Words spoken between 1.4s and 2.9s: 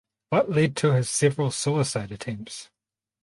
suicide attempts?